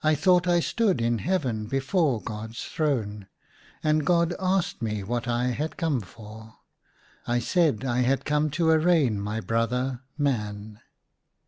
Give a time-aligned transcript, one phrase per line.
[0.03, 3.27] THOUGHT I stood in Heaven before God's throne,
[3.83, 6.55] and God asked me what I had come for.
[7.27, 10.79] I said I had come to arraign my brother, Man.